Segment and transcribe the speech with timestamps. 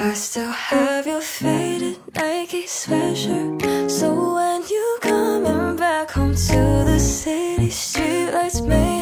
[0.00, 3.90] I still have your faded Nike sweatshirt.
[3.90, 8.97] So when you coming back home to the city, streetlights mayhem.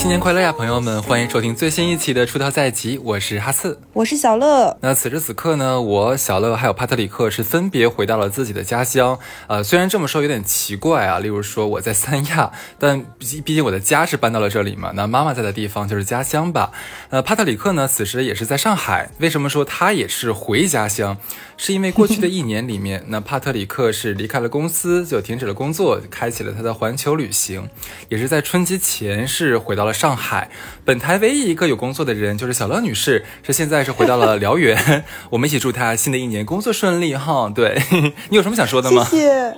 [0.00, 1.02] 新年快乐呀，朋友们！
[1.02, 3.78] 欢迎收听最新一期的《出逃在即》，我是哈刺。
[3.92, 9.18] 我是小乐，那此时此刻呢，我小乐还有帕特里克是分别回到了自己的家乡。
[9.46, 16.72] 呃，虽然这么说有点奇怪啊，例如说我在三亚，但毕毕竟我的家是搬到了这里嘛，那妈妈在的地方就是家乡吧。
[17.10, 19.10] 呃，帕特里克呢，此时也是在上海。
[19.18, 21.18] 为什么说他也是回家乡？
[21.58, 27.68] 是因为过去的一年里面， 那帕特里克是离开了公司，就停止了工作，开启了他的环球旅行，
[28.08, 30.50] 也是在春节前是回到了上海。
[30.84, 35.04] 本台唯一一个有工作的人就是小乐女士，是现在是回到了辽源。
[35.30, 37.50] 我们一起祝她新的一年工作顺利哈。
[37.54, 37.80] 对
[38.30, 39.04] 你有什么想说的吗？
[39.04, 39.56] 谢谢。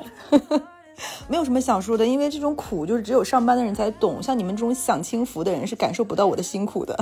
[1.26, 6.96] 没有什么想说的，因为这种苦就是只有上班的人才懂，像你们这种享清福的人是感受不到我的辛苦的。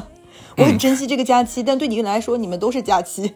[0.57, 3.35] 我很珍惜这个假期，但对你们来说，你们都是假期。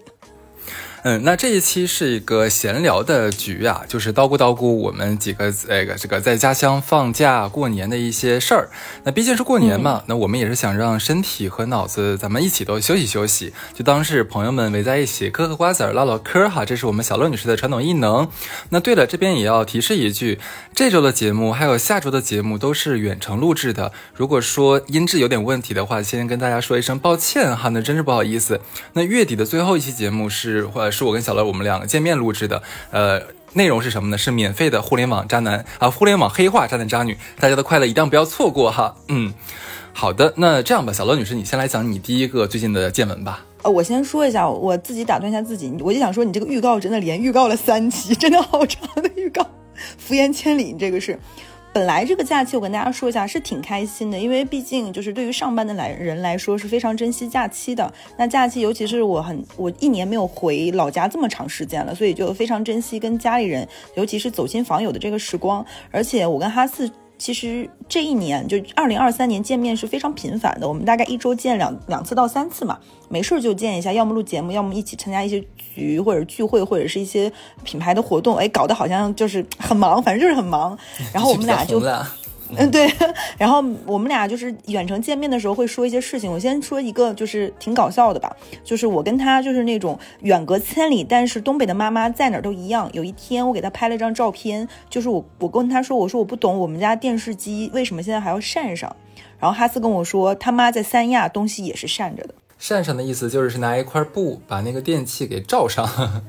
[1.07, 8.71] 嗯，那这一期是一个闲聊的局啊，就是叨咕叨咕我们几个这个这个在家乡放假过年的一些事儿。
[9.03, 16.65] 那毕竟是过年嘛，那我们也是想让身体和脑子咱们一起都休息休息，就当是朋友们围在一起嗑嗑瓜子儿唠唠嗑哈。
[16.65, 18.27] 这是我们小乐女士的传统艺能。
[18.71, 20.41] 那对了，这边也要提示一句，
[20.75, 23.93] 这周的节目还有下周的节目都是远程录制的。
[24.15, 28.63] 如果说音质有点问题的话，先跟大家说一声抱歉哈，那真是不好意思。
[28.95, 33.21] 那月底的最后一期节目是或者是我跟小乐我们两个见面录制的，呃，
[33.53, 34.17] 内容是什么呢？
[34.17, 38.97] 是免费的互联网渣男啊，互联网黑化渣男渣女，大家的快乐一定不要错过哈。
[39.09, 39.35] 嗯，
[39.93, 43.45] 好的，那这样吧，小乐女士，你先来讲你第一个最近的见闻吧。
[43.63, 49.47] 呃，我先说一下，我自己打断一下自己，我就想说，你这个预告真的连预告了三期，真的好长的预告，
[49.99, 51.19] 敷衍千里，你这个是。
[51.75, 57.93] 本来这个假期我跟大家说一下是挺开心的，因为毕竟就是对于上班的来人来说是非常珍惜假期的。
[58.17, 65.67] 那假期尤其是我很我一年没有回老家这么长时间了，所以就非常珍惜跟家里人，尤其是走亲访友的这个时光。
[65.91, 66.89] 而且我跟哈四
[67.25, 77.33] 其实这一年就二零二三年见面是非常频繁的，我们大概一周见两两次到三次嘛，没事就见一下，要么录节目，要么一起参加一些局或者聚会或者是一些
[77.63, 80.77] 品牌的活动，哎，搞得好像就是很忙，反正就是很忙。
[81.15, 81.81] 然后我们俩就。
[82.57, 82.93] 嗯，对，
[83.39, 86.31] 然后我们俩就是远程见面的时候会说一些事情。
[86.31, 92.89] 我先说一个，就是挺搞笑的吧，就是我跟他就是那种远隔千里，但是东北的妈妈在哪儿都一样。
[92.93, 98.95] 有一天我给他拍了一张照片，就是我我跟他说，我说我不懂我们家电视机为什么现在还要扇上。
[99.39, 102.35] 然后哈斯跟我说，他妈在三亚东西也是扇着的。
[102.59, 106.23] 扇上的意思就是是拿一块布把那个电器给罩上。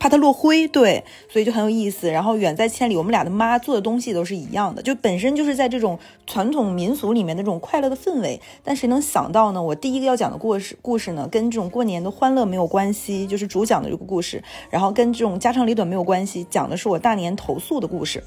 [0.00, 2.10] 怕它落灰，对，所以就很有意思。
[2.10, 8.40] 然后远在千里，我们俩的妈做的东西都是一样的，就本身就是在这种传统民俗里面那种快乐的氛围。
[8.64, 9.62] 但谁能想到呢？
[9.62, 14.42] 我第一个要讲的故事，故事呢，跟这种过年的欢乐没有关系，就是主讲的这个故事。
[14.70, 18.24] 然后跟这种家长里短没有关系，讲的是我大年投诉的故事，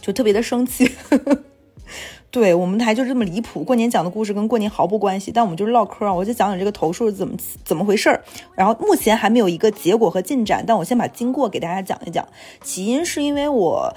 [0.00, 0.90] 就特别的生气。
[2.32, 8.24] 对我们台就这么离谱，过年讲的故事跟过年毫不关系，但我们就是唠嗑啊，我就讲讲这个投诉是怎么怎么回事儿，
[8.56, 12.26] 然后目前还没有一个结果和进展，但我先把经过给大家讲一讲，
[12.64, 13.94] 起因是因为我。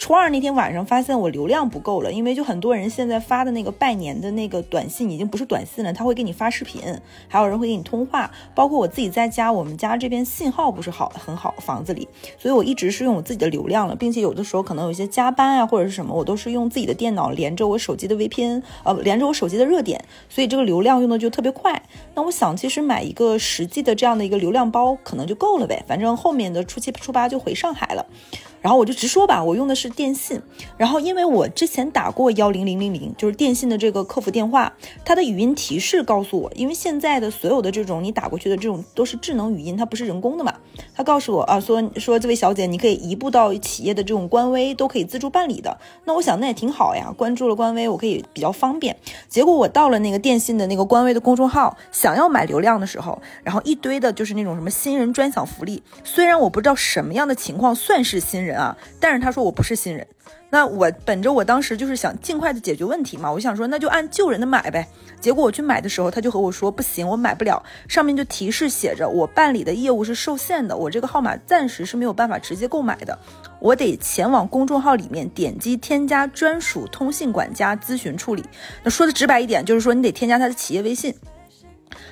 [0.00, 6.80] 初二那天晚上，发现我流量不够了，因为就很多人现在发的那个拜年的那个短信已经不是短信了，他会给你发视频，
[7.28, 8.30] 还有人会给你通话。
[8.54, 21.82] 包括我自己在家，我们家这边信号不是好很好，房子里，所以我一直是用我自己的流量了，并且有的时候可能有一些加班啊或者是什么，我都是用自己的电脑连着我手机的 VPN，呃，连着我手机的热点，所以这个流量用的就特别快。
[22.14, 28.06] 那我想，其实买一个实际的这样的一个流量包可能就够了呗，反正后面的初七初八就回上海了。
[28.60, 30.40] 然后我就直说吧，我用的是电信。
[30.76, 34.72] 然后因为我之前打过幺零零零零，就是电信的这个客服电话，
[35.04, 40.54] 它的语音提示告诉我，因为现在的所有的这种你打过去的这种都是智能语音，它不是人工的嘛。
[40.94, 45.78] 他告诉我啊，说说这位小姐，你可以移步到企业的这种官微，都可以自助办理的。
[46.04, 48.96] 那我想那也挺好呀，关注了官微，我可以比较方便。
[49.28, 55.82] 结果我到了那个电信的那个官微的公众号，想要买流量的时候，然后一堆的就是那种什么新人专享福利。
[56.04, 58.49] 虽然我不知道什么样的情况算是新人。
[58.50, 60.06] 人啊，但是他说我不是新人，
[60.50, 64.86] 那我本着我当时就是想尽快的解决问题嘛，我想说那就按旧人的买呗。
[65.20, 73.18] 结果我去买的时候，他就和我说不行，我买不了，上面就提示写着我办理的业务是受限的，我这个号码暂时是没有办法直接购买的，
[73.60, 78.44] 我得前往公众号里面点击添加专属通信管家咨询处理。
[78.82, 81.14] 那说的直白一点，就是说你得添加他的企业微信。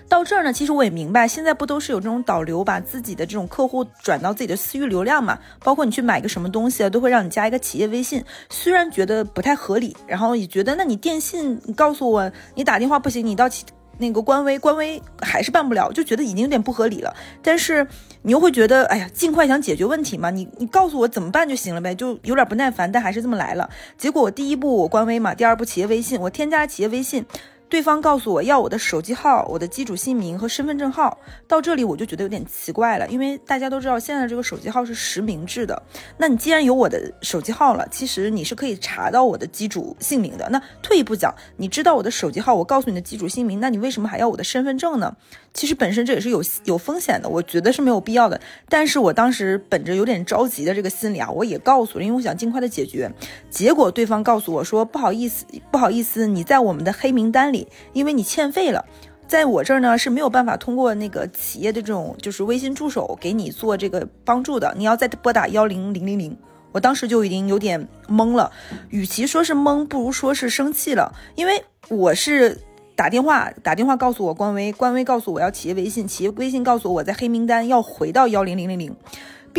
[0.08, 5.38] 到这儿呢，其实我也明白，现在不都是有这种导流，把自己的这种客户转到自己的私域流量嘛？
[5.62, 8.25] 包括你去买个什么东西啊，都会让你加一个企业微信。
[8.49, 13.66] 虽然觉得不太合理，然后也觉得，那你电信，你告诉我，你打电话不行，你到企
[13.99, 17.14] 那个官微，官微还是办不了，就觉得已经有点不合理了。
[17.43, 17.87] 但是
[18.22, 23.69] 你又会觉得，哎呀，尽快想解决问题嘛，你你告诉我怎么办就行了呗，就有点不耐烦，但还是这么来了。
[23.99, 27.26] 结果我第一步我官微嘛，第二步企业微信，我添加企业微信。
[27.69, 35.82] 对方告诉我要我的手机号、我的机主姓名和身份证号，到这里我就觉得有点奇怪了，因为大家都知道现在这个手机号是实名制的。
[36.17, 40.49] 那你既然有我的手机号了，其实你是可以查到我的机主姓名的。
[40.50, 45.14] 那退一步讲，你知道我的手机号，我告诉你的机主姓名，那你为什么还要我的身份证呢？
[45.53, 48.41] 其实本身这也是有有风险的，我觉得是没有必要的。
[48.69, 53.11] 但是我当时本着有点着急的这个心理啊，我也告诉了，因为我想尽快的解决。
[53.50, 57.57] 结果对方告诉我说，不好意思，不好意思，你在我们的黑名单里，
[57.93, 58.84] 因为你欠费了，
[59.26, 66.37] 在我这儿呢是没有办法通过那个企业的这种就是微信助手给你做这个帮助的，你要再拨打幺零零零零。
[66.72, 68.52] 我当时就已经有点懵了，
[68.90, 72.58] 与其说是懵，不如说是生气了，因为我是。
[72.99, 78.96] 打电话打电话告诉我官微，官微告诉我要企业微信，企业微信告诉我我在黑名单要回到幺零零零零，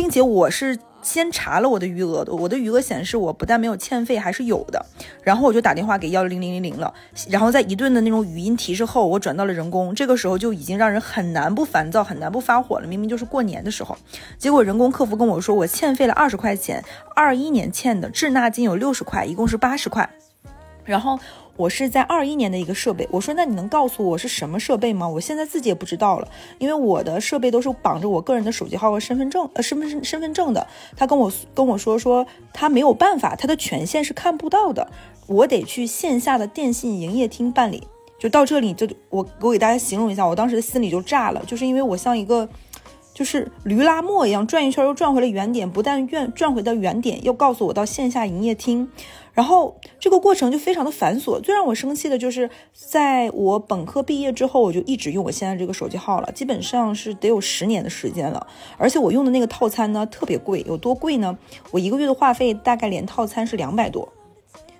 [0.00, 4.82] 并且我是先查了我的余额的，我的余额显示我不但没有欠费，还是有的。
[5.22, 6.94] 然后我就打电话给幺零零零零了，
[7.28, 9.94] 然后在一顿的那种语音提示后，我转到了人工。
[9.94, 12.86] 这个时候就已经让人很难不烦躁，很难不发火了。
[12.86, 13.94] 明明就是过年的时候，
[14.38, 16.82] 结果人工客服跟我说我欠费了二十块钱，
[17.14, 20.08] 二一年欠的滞纳金有六十块，一共是八十块。
[20.82, 21.20] 然后。
[21.60, 25.06] 我是在二一年的一个设备，我说那你能告诉我是什么设备吗？
[25.06, 26.26] 我现在自己也不知道了，
[26.58, 30.66] 因为我的设备都是绑着我个人的手机号和身份证，呃，身份身份证的。
[30.96, 34.90] 他跟我跟我说说他没有办法，他的权限是看不到的，
[35.26, 37.86] 我得去线下的电信营业厅办理。
[38.18, 42.48] 就到这里，就我我给大家形容一下，我当时的心里就炸了，就是因为我像一个
[43.20, 48.88] 就是驴拉磨一样转一圈又转回了原点，不但转转回到原点，又告诉我到线下营业厅。
[49.34, 58.46] 然后这个过程就非常的繁琐，最让我生气的就是，在我本科毕业之后，我就一直用我现在这个手机号了，基本上是得有十年的时间了。
[58.78, 61.36] 而且我用的那个套餐呢，特别贵，有多贵呢？
[61.72, 64.10] 我一个月的话费大概连套餐是两百多。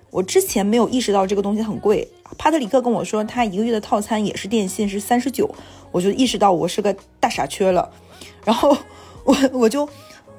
[0.09, 2.07] 我之前没有意识到这个东西很贵，
[2.39, 5.47] 帕特里克跟我说他一个月的套餐也是电信是三十九，
[5.91, 7.91] 我就意识到我是个大傻缺了。
[8.43, 8.75] 然后
[9.23, 9.87] 我我就。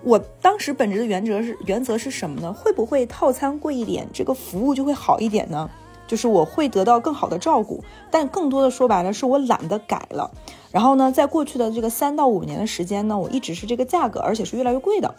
[0.04, 2.52] 我当时本着的原则是原则是什么呢？
[2.52, 5.70] 会不会套餐贵一点，这个服务就会好一点呢？
[6.08, 10.28] 就是我会得到更好的照顾，但更多的说白了是我懒得改了。
[10.72, 15.14] 然后呢，在过去的这个三到五年的时间呢，我一直是这个价格，而且是越来越贵的。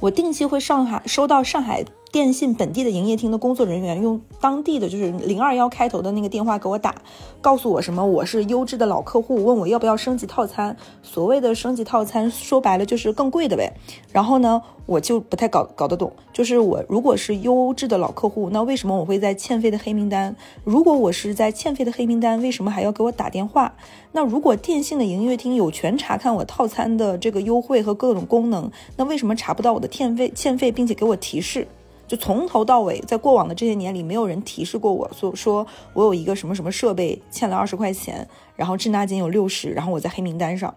[0.00, 1.82] 我定期会上海收到上海。
[2.10, 6.94] 电信本地的营业厅的工作人员用当地的就是零二幺开头的那个电话给我打，
[7.42, 10.74] 告诉我什么我是优质的老客户，问我要不要升级套餐。
[11.02, 13.74] 所谓的升级套餐，说白了就是更贵的呗。
[14.10, 20.34] 然后呢，我就不太搞搞得懂，就是我如果是优质的老客户，那为什么我会在欠费的黑名单？
[20.64, 23.74] 如果我是在欠费的黑名单，为什么还要给我打电话？
[24.12, 31.68] 那如果电信的营业厅有权查看我套餐的这个优惠和各种功能，那为什么查不到我的欠费欠费，并且给我提示？
[32.08, 38.26] 就从头到尾，在过往的这些年里，没有人提示过我，说说我有一个什么什么设备欠了二十块钱，
[38.56, 40.74] 然后滞纳金有六十，然后我在黑名单上。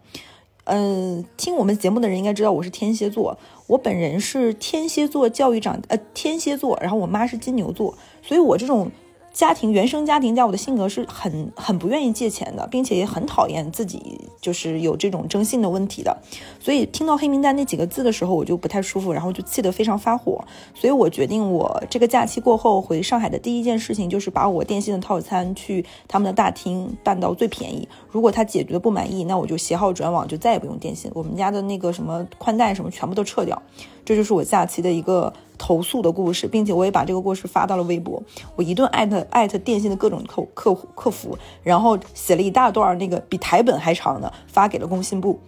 [0.66, 3.38] 嗯，听我们节目的人应该知道我是天蝎座，
[3.68, 8.92] 我本人是天蝎座教育长，呃，天蝎座，然后我妈是金牛座，所以我这种。
[9.34, 16.16] 家庭原生家庭在，我的性格是很很不愿意借钱的，并且也很讨厌自己就是有这种征信的问题的，
[16.60, 20.44] 所以听到黑名单那几个字的时候，我就不太舒服，然后就气得非常发火。
[20.74, 27.88] 所以我决定，我这个假期过后回上海的第一件事情就是把我电信的套餐去他们的大厅办到最便宜。
[28.10, 33.62] 如果他解决不满意，那我就携号转网，就再也不用电信，我们家的那个什么宽带什么全部都撤掉。
[34.04, 35.32] 这就是我假期的一个。
[35.62, 38.22] 投诉的故事，并且我也把这个故事发到了微博。
[38.56, 45.40] 我一顿艾特艾特电信的各种客客户客服，然后写了一大段那个比台本还长的，发给了工信部。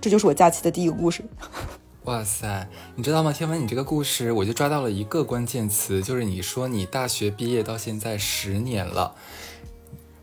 [0.00, 1.24] 这就是我假期的第一个故事。
[2.02, 3.32] 哇塞，你知道吗？
[3.32, 9.14] 听完你这个故事，我就抓到了一个关键词，就是你说你大学毕业到现在十年了，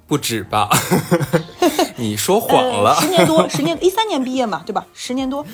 [0.06, 0.70] 不止吧？
[1.96, 4.86] 你说谎了，十年多，十年一三年毕业嘛，对吧？
[4.94, 5.46] 十年多。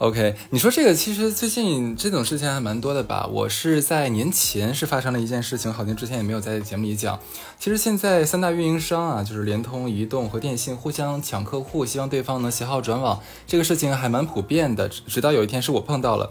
[0.00, 3.28] OK，你说这个其实最近这种事情还蛮多的吧？
[3.30, 7.20] 我是在年前是发生了一件事情，好像之前也没有在节目里讲。
[7.58, 14.88] 其实现在三大运营商啊，就是联通、移动和电信互相抢客户，希望对方能携号转网，这个事情还蛮普遍的。
[14.88, 16.30] 直到有一天是我碰到了。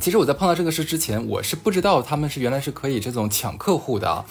[0.00, 4.24] 其实我在碰到这个事之前，我是不知道他们是原来是可以这种抢客户的啊。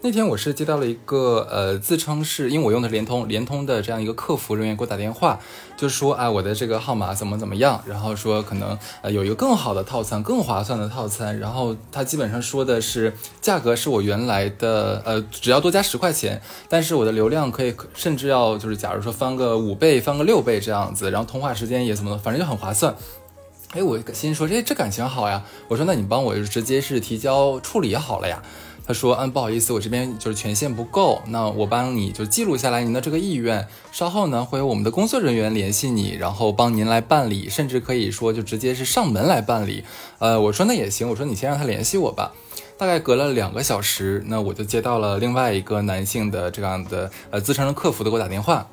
[0.00, 5.40] 那天我是接到了一个呃，自称是因为我用的联通，联通的这样一个客服人员给我打电话，
[5.76, 22.94] 就说啊，我的这个号码怎么怎么样，然后说可能呃有一个更好的套餐，更划算的套餐，然后他基本上说的是价格是我原来的呃只要多加十块钱，但是我的流量可以甚至要就是假如说翻个五倍，翻个六倍这样子，然后通话时间也怎么，反正就很划算。
[23.72, 28.40] 哎，我心说这这感情好呀，我说那你帮我直接是提交处理好了呀。
[28.88, 39.84] 他说嗯不好意思，我这边就是权限不够，那我帮你就记录下来您的这个意愿，稍后呢会有我们的工作人员联系你，然后帮您来办理，甚至可以说就直接是上门来办理。
[40.18, 42.32] 呃，我说那也行，我说你先让他联系我吧。
[42.78, 48.66] 大概隔了两个小时，那我就接到了另外一个男性的这样的呃自称的客服的给我打电话，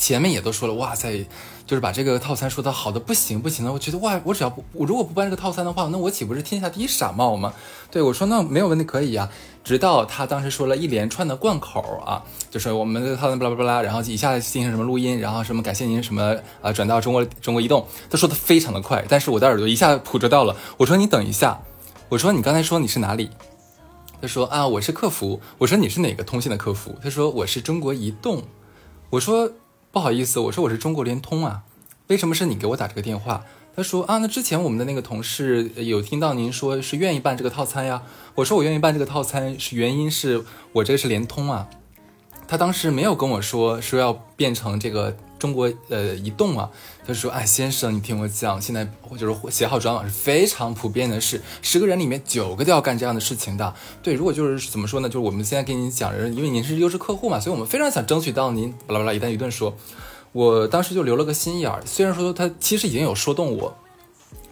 [0.00, 1.26] 前面也都说了，哇塞。
[1.66, 7.54] 就是把这个套餐说的好的不行不行的，我觉得哇，我只要不我如果不办这个套餐的话，那我岂不是天下第一傻帽吗？
[7.92, 9.30] 对我说那没有问题可以呀。
[9.62, 20.56] 直到他当时说了一连串的贯口啊，就是我们的套餐巴拉巴拉，然后以下进行什么录音，然后什么感谢您什么啊转到中国中国移动，他说的非常的快，但是我的耳朵一下捕捉到了。
[20.76, 21.62] 我说你等一下，
[22.08, 23.30] 我说你刚才说你是哪里？
[24.20, 25.40] 他说啊我是客服。
[25.58, 26.96] 我说你是哪个通信的客服？
[27.00, 28.42] 他说我是中国移动。
[29.10, 29.52] 我说。
[29.92, 31.64] 不好意思，我说我是中国联通啊，
[32.06, 33.44] 为什么是你给我打这个电话？
[33.74, 38.00] 他说啊，那之前我们的那个同事有听到您说是愿意办这个套餐呀。
[38.36, 41.68] 我说我愿意办这个套餐是原因是我这个是联通啊。
[42.46, 46.70] 他当时没有跟我说说要变成这个中国呃移动啊。
[47.10, 48.88] 他说哎先生，你听我讲，现在
[49.18, 53.74] 就是携号转网是非常普遍的事，十个人里面九个都要干这样的事情的。
[54.00, 55.08] 对，如果就是怎么说呢？
[55.08, 59.76] 就是我们现在给您讲人，因为您是优质客户嘛，所以我们非常想争取到您巴拉巴拉一旦一顿说。
[60.30, 63.76] 我当时就留了个心眼儿，虽然说他其实已经有说动我，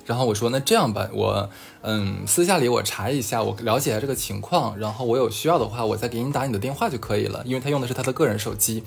[0.04, 1.48] 然后我说那这样吧，我
[1.82, 8.82] 嗯私下里我查一下，我了解一下这个情况，然后我有需要的话，我再给您打你的电话就可以了，因为他用的是他的个人手机。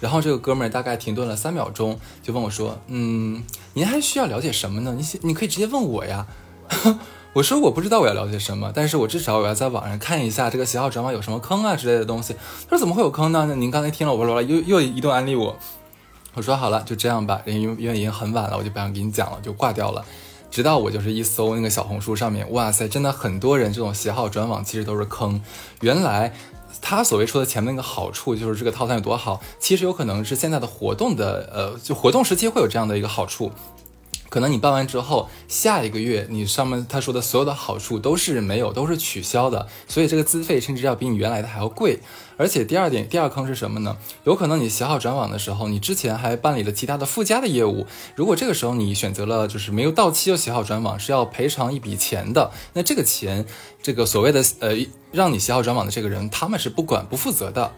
[0.00, 3.42] 然后这个哥们儿大概停顿了三秒钟，就问我说，嗯，
[3.74, 4.96] 您还需要了解什么呢？
[4.98, 6.26] 你你可以直接问我呀。
[7.34, 12.34] 我说我不知道我要了解什么，但是我至少我要在网上看一下这个携号转网有什么坑啊之类的东西。
[12.64, 13.44] 他说怎么会有坑呢？
[13.48, 15.56] 那您刚才听了我说了又又一顿安利我。
[16.32, 20.04] 我说好了，就这样吧，因为因为已经很晚了，我就不想给你讲了，就挂掉了。
[20.50, 25.40] 直到我就是一搜那个小红书上面，哇塞，真的很多人这种携号转网其实都是坑。
[25.80, 26.32] 原来
[26.80, 33.50] 他所谓说的前面那个好处就是这个套餐有多好，其实有可能是现在的活动的呃，就活动时期会有这样的一个好处。
[34.28, 42.00] 可能你办完之后，下一个月你上面他说的所有的好处都是没有，都是取消的，所以这个资费甚至要比你原来的还要贵。
[42.38, 43.96] 而且第二点，第二坑是什么呢？
[44.24, 52.50] 有可能你携号转网的时候，你之前还办理了其他的附加的业务，如果这个时候你选择了就是没有到期就携号转网，是要赔偿一笔钱的。
[52.74, 53.46] 那这个钱，
[53.82, 54.76] 这个所谓的呃
[55.12, 57.72] 让你携号转网的这个人，他们是不管不负责的。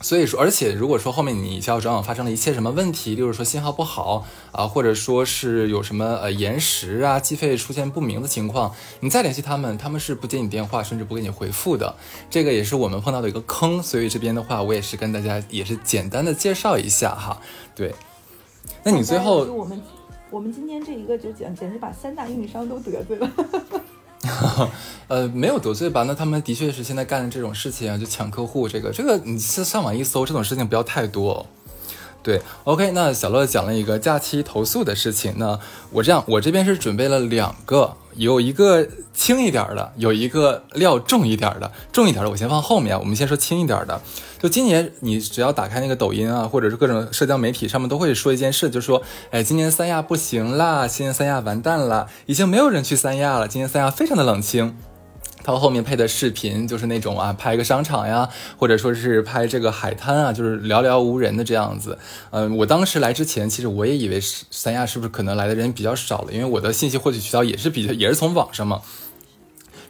[0.00, 11.96] 所以说，而且如果说后面你交转网发生了一切什么问题，例如说信号不好啊，或者说是有什么呃延时啊，计费出现不明的情况，你再联系他们，他们是不接你电话，甚至不给你回复的。
[12.30, 13.82] 这个也是我们碰到的一个坑。
[13.82, 17.40] 所以这边的话，我也是跟大家也是简单的介绍一下哈。
[17.74, 17.92] 对，
[18.84, 19.82] 那你最后我们
[20.30, 23.30] 我们今天这一个就简简直把三大运营商都得罪了。
[25.08, 26.02] 呃，没有得罪吧？
[26.02, 31.46] 那他们的确是现在干的这种事情啊，就抢客户，这个这个，你上上网一搜，这种事情不要太多。
[32.28, 35.58] 对，OK，那小乐讲了一个假期投诉的事情，那
[35.90, 37.94] 我这样，我这边是准备了两个。
[38.16, 41.72] 有一个轻一点的，有一个料重一点的。
[41.90, 43.98] 重一点的我先放后面，我们先说轻一点的。
[44.38, 54.76] 就今年你只要打开那个抖音啊，或者是各种社交媒体上面都会说一件事，就说，哎，今年三亚不行啦，今年三亚完蛋了，已经没有人去三亚了，今年三亚非常的冷清。
[55.52, 58.28] 它后面配的视频就是那种啊，拍个商场呀，
[58.58, 61.98] 或者说是拍这个海滩啊，就是寥寥无人的这样子。
[62.30, 68.82] 嗯，我当时来之前，其实我也以为是三亚是不是可能来的人比较少了，因为我的信息获取渠道也是比较 也是从网上嘛。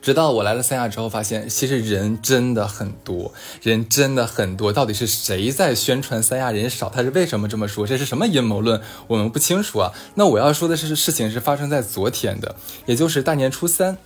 [0.00, 4.72] 直到我来了三亚之后，发现其实人真的很多，人真的很多。
[4.72, 6.88] 到底是谁在宣传三亚人少？
[6.88, 7.84] 他是为什么这么说？
[7.84, 8.80] 这是什么阴谋论？
[9.08, 9.92] 我们不清楚啊。
[10.14, 12.54] 那我要说的是，事情是发生在昨天的，
[12.86, 13.98] 也就是大年初三。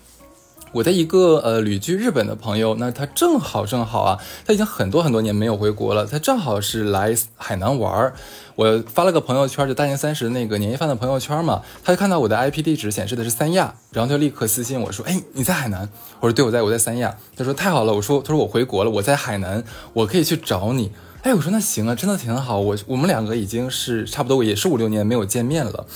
[0.73, 8.14] 我的一个呃旅居日本的朋友，那他正好正好啊，他已经很多很多年没有回国了，他正好是来海南玩儿。
[8.55, 15.88] 我发了个朋友圈，就大年三十那个年夜饭的朋友圈嘛，他就看到我的 IP 地址显示的是三亚，然后他就立刻私信我说：“哎，你在海南？”
[16.21, 19.62] 我说：“对，我在我在三亚。”他说：“太好了。”我说：“他说我回国了，我在海南，
[19.93, 20.91] 我可以去找你。”
[21.23, 22.59] 哎，我说那行啊，真的挺好。
[22.59, 25.87] 我我们两个已经是差不多也是五六年没有见面了。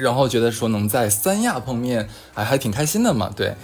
[0.00, 3.54] 然后觉得说能在三亚碰面，哎，还挺开心的嘛，对。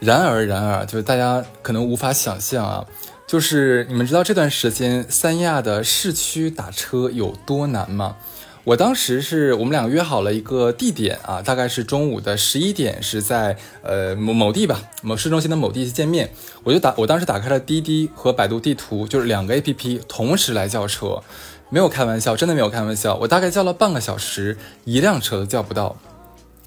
[0.00, 2.86] 然而，然而，就是大家可能无法想象啊，
[3.26, 8.16] 就是你们知道这段时间三亚的市区打车有多难吗？
[8.64, 16.30] 我当时是我们两个约好了一个地点啊，大概是中午的十一点，是在呃某某地吧，某市中心的某地见面。
[16.62, 21.22] 我就打，我当时打开了滴滴和百度地图，就是两个 A P P 同时来叫车，
[21.70, 23.14] 没有开玩笑，真的没有开玩笑。
[23.16, 25.96] 我大概叫了半个小时，一辆车都叫不到。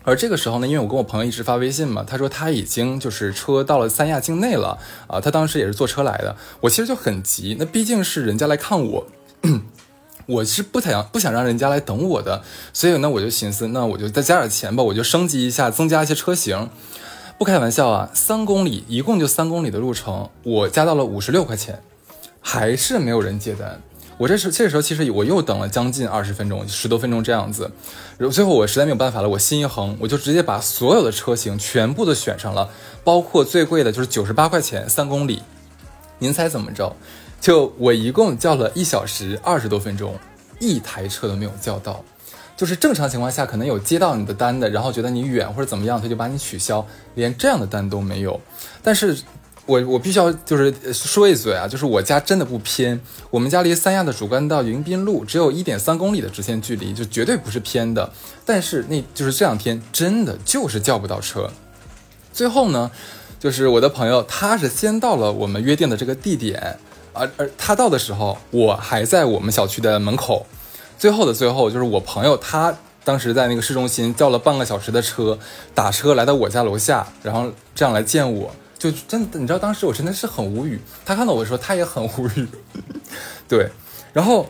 [0.03, 4.77] 而这个时候呢，因为我跟我朋友一直发微信嘛，他说他已经就是车到了三亚境内了
[5.07, 6.35] 啊，他当时也是坐车来的。
[6.61, 9.07] 我其实就很急，那毕竟是人家来看我。
[10.27, 16.69] 我是不想不想让人家来等我的，所以呢，我就寻思，那我就再加点钱吧，我就升级一下，增加一些车型。
[17.37, 21.81] 不开玩笑啊，三公里，一共就三公里的路程，我加到了五十六块钱，
[22.39, 23.81] 还是没有人接单。
[24.21, 27.71] 我这时这时候其实我又等了将近二十分钟，十多分钟这样子。
[28.31, 32.69] 最后我实在没有办法了，我心一横，我就直接把所有的车型全部都选上了，
[33.03, 35.41] 包括最贵的就是九十八块钱三公里。
[36.19, 36.95] 您猜怎么着？
[37.39, 40.15] 就我一共叫了一小时二十多分钟，
[40.59, 42.03] 一台车都没有叫到。
[42.55, 46.85] 就是正常情况下，可能有接到你的单的，然后觉得你远或者怎么样，他就把你取消，
[47.15, 48.39] 连这样的单都没有。
[48.83, 49.17] 但是，
[49.65, 52.99] 我我必须要就是说一嘴啊，就是我家真的不偏，
[53.29, 58.11] 我们家离三亚的主干道迎宾路只有一点三公里的直线距离，就绝对不是偏的。
[58.45, 61.49] 但是那就是这两天真的就是叫不到车。
[62.33, 62.91] 最后呢，
[63.39, 66.77] 就是我的朋友他是先到了我们约定的这个地点。
[67.13, 70.45] 而而他到的时候，我还在我们小区的门口。
[70.97, 75.37] 最后的最后，就是我朋友他当时在那个市中心叫了半个小时的车，
[75.75, 78.49] 打车来到我家楼下，然后这样来见我，
[78.81, 80.81] 就真的，你知道当时我真的是很无语。
[81.05, 82.47] 他看到我的时候，他也很无语。
[83.47, 83.69] 对，
[84.11, 84.47] 然后。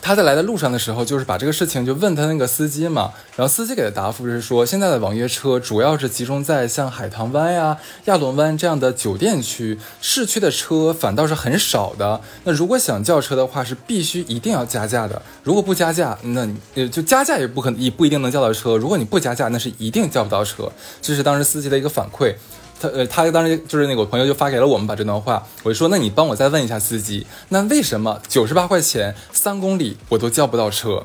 [0.00, 12.20] 他在来的路上的时候，就是把这个事情就问他那个司机嘛，然后司机给的答复是说，现在的网约车主要是集中在像海棠湾呀、亚龙湾这样的酒店区，市区的车反倒是很少的。
[12.44, 15.20] 那如果想叫车的话，是必须一定要加价的。
[15.42, 18.76] 如果不加价，那你就加价也不可能，也不一定能叫到车。
[18.76, 20.70] 如果你不加价，那是一定叫不到车。
[21.02, 22.32] 这是当时司机的一个反馈。
[22.80, 31.04] 他呃，他当时就是那个朋友就发给了我们把这段话，我就说，那你帮我再问一下司机，那为什么九十八块钱三公里我都叫不到车？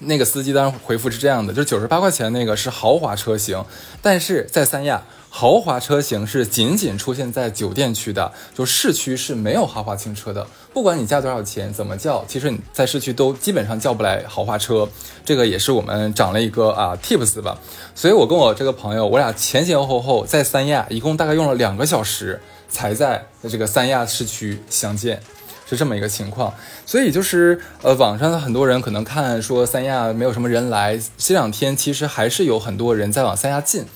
[0.00, 3.64] 那个司机当时回复是这样的，就是九十八块钱那个是豪华车型，
[4.00, 5.02] 但是在三亚。
[5.34, 10.46] 豪华车型是仅仅出现在酒店区的，就市区是没有豪华轻车的。
[10.74, 14.86] 不管你加多少钱，怎么叫，其实你在市区都基本上叫不来豪华车。
[15.24, 17.58] 这个也是我们长了一个啊 tips 吧。
[17.94, 25.22] 所以我跟我这个朋友，我俩前前后后在三亚一共大概用了两个小时，才在这个三亚市区相见，
[25.66, 26.52] 是这么一个情况。
[26.84, 33.86] 所以就是呃，网上的很多人可能看说三亚没有什么人来，这两天其实还是有很多人在往三亚进。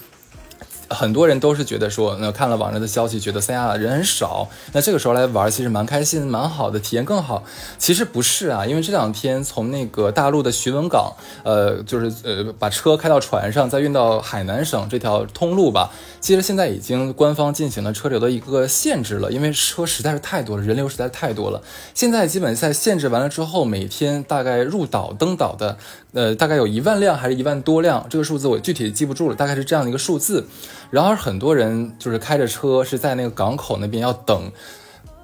[0.88, 7.42] 很多人都是觉得说，那看了网上的消息，觉得三亚人很少，那这个时候来玩其实蛮开心、蛮好的，体验更好。
[7.78, 15.90] 其实不是啊，因为这两天从那个大陆的徐闻港，呃，就是呃把车开到船上，再运到海南省这条通路吧，
[16.26, 21.62] 其实现在已经官方进行了车流的一个限制了，因为车实在是太多了，人流实在太多了。
[21.94, 25.78] 现在基本在限制完了之后，每天大概入岛登岛的，
[26.14, 30.48] 呃，大概有一万辆还是一万多辆，这个数字我具体记不住了，大概是这样的一个数字。
[30.90, 34.50] 然而很多人就是开着车是在那个港口那边要等，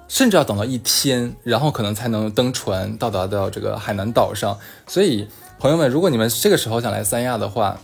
[0.07, 4.57] 甚至要等到一天，然后可能才能登船到达到这个海南岛上。
[4.87, 5.27] 所以
[5.59, 7.77] 朋友们，如果你们这个时候想来三亚的话，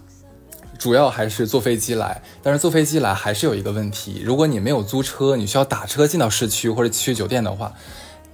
[0.80, 2.24] 主要还是坐飞机来。
[2.42, 7.74] 但是坐飞机来还是有一个问题，如果你没有租车，你需要打车进到市区或者去酒店的话，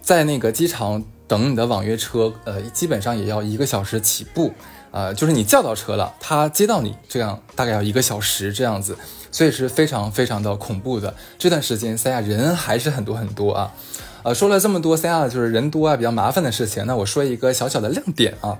[0.02, 4.54] 在那个机场等你的网约车，呃，基本上也要一个小时起步。
[4.92, 8.98] 呃，就是你叫到车了，他接到你，这样大概要一个小时这样子。
[9.30, 11.14] 所以是非常非常的恐怖的。
[11.38, 13.74] 这段时间三亚人还是很多很多啊，
[14.24, 18.58] 呃，说了这么多三亚就是人多啊比较麻烦的事情，那我说一个小小的亮点啊，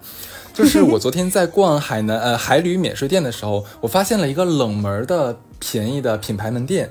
[0.56, 6.90] 就是我昨天在逛海南呃海旅免税店的时候，我发现了一个冷门的便宜的品牌门店，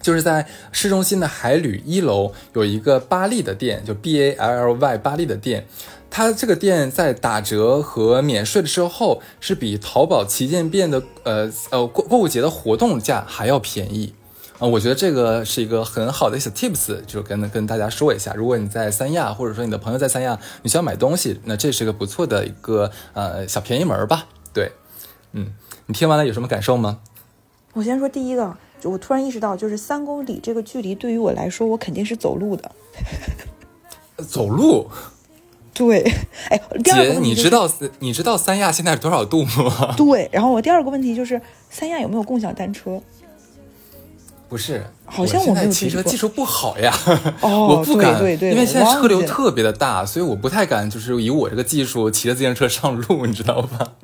[0.00, 5.66] 就是在市中心的海旅一楼有一个巴利的店，就 B A L L Y 巴利的店。
[6.08, 14.14] 它这个店在打折和免税的时候，是比淘宝旗舰店的呃呃购购物节的活动价还要便宜
[14.58, 14.66] 啊！
[14.66, 18.32] 我觉得这个是一个很好的小 tips，就跟跟大家说一下。
[18.34, 24.26] 如果你在三亚，或者说你的朋友在三亚，你需要买东西，那这是个不错的一个呃小便宜门吧？
[24.52, 24.72] 对，
[25.32, 25.52] 嗯，
[25.86, 27.00] 你听完了有什么感受吗？
[27.74, 32.70] 我先说第一个，就我突然意识到，就是三公里这个距离对于我来说，我肯定是走路的。
[34.26, 34.88] 走路。
[35.76, 36.00] 对，
[36.48, 39.92] 哎，姐，你知道你知道三亚现在是多少度吗？
[39.94, 41.38] 对，然后我第二个问题就是
[41.68, 42.98] 三亚有没有共享单车？
[44.48, 46.92] 不是，好像我现在骑车技术不好呀，
[47.40, 53.94] 哦 我不敢，对对对因为现在车流特别的大，所以我不太敢，就是以我这个技术骑着自行车上路，你知道吧？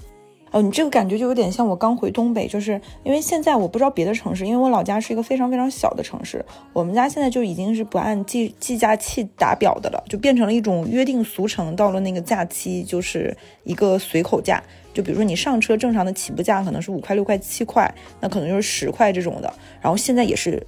[0.51, 20.65] 哦，你这个感觉就有点像我刚回东北，就是因为现在我不知道别的城市，因为我老家是一个非常非常小的城市，我们家现在就已经是不按计计价器打表的了，就变成了一种约定俗成，到了那个假期就是一个随口价，就比如说你上车正常的起步价可能是五块六块七块，那可能就是十块这种的，然后现在也是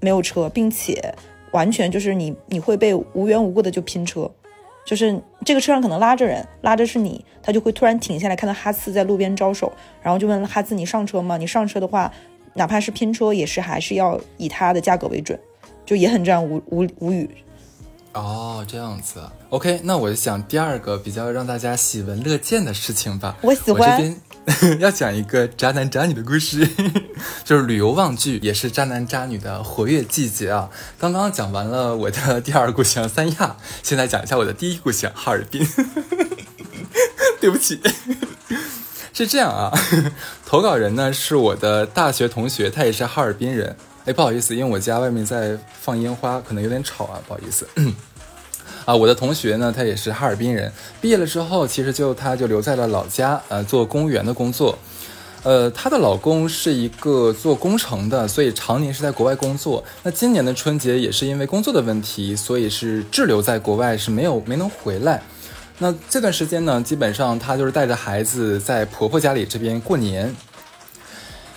[0.00, 1.14] 没有车，并且
[1.52, 4.30] 完全就是你你会被无缘无故的就拼车。
[4.84, 9.70] 就是这个车上可能拉着人，拉着是你，他就会突然停下来，看到哈次在路边招手，
[10.02, 11.36] 然后就问哈次你上车吗？
[11.36, 12.12] 你上车的话，
[12.54, 15.38] 哪怕是拼车，也是还是要以他的价格为准，
[15.84, 17.28] 就也很这样无无无语。
[18.12, 19.20] 哦，这样子
[19.50, 23.36] ，OK，那我就讲第二个比较让大家喜闻乐见的事情吧。
[23.40, 24.02] 我喜欢我这
[24.66, 26.68] 边 要讲一个渣男渣女的故事，
[27.44, 30.68] 就是旅游旺季，也是渣男渣女的活跃季节啊。
[30.98, 35.64] 刚刚讲完了我的第二故乡三亚，现在讲一下我的第一故乡哈尔滨。
[37.40, 37.80] 对不起，
[39.14, 39.70] 是这样啊，
[40.44, 43.76] 投稿人呢是我的大学同学，他也是哈尔滨人。
[44.06, 47.68] 哎，不好意思，因为我家外面在放烟花，可能有点吵啊，不好意思。
[48.86, 54.78] 啊，我的同学呢，他也是哈尔滨人，毕业了之后，其实就他就留在了老家，呃，做公务员的工作。
[55.42, 59.82] 呃，她的老公是一个做工程的，所以常年是在国外工作。
[60.02, 65.22] 那今年的春节也是因为工作的问题，所以是滞留在国外，是没有没能回来。
[65.78, 70.34] 那这段时间呢，基本上她就是带着孩子在婆婆家里这边过年。